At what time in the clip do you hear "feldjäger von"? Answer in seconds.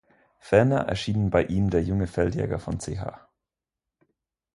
2.07-2.79